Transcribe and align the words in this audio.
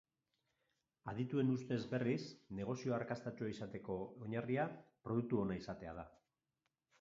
Adituen 1.11 1.51
ustez, 1.55 1.77
berriz, 1.91 2.21
negozio 2.61 2.95
arrakastatsua 2.97 3.51
izateko 3.53 3.99
oinarria 4.25 4.67
produktu 5.05 5.43
ona 5.45 5.61
izatea 5.61 5.95
da. 6.01 6.09